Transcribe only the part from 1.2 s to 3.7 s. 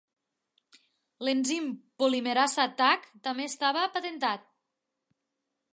L'enzim polimerasa "Taq" també